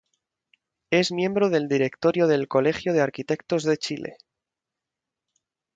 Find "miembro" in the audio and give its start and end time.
1.11-1.51